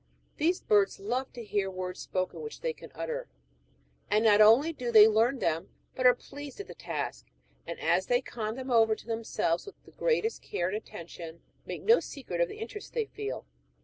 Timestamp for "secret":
11.99-12.41